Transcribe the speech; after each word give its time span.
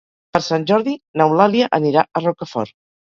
Per 0.35 0.39
Sant 0.45 0.63
Jordi 0.71 0.95
n'Eulàlia 1.21 1.67
anirà 1.81 2.05
a 2.05 2.23
Rocafort. 2.25 2.77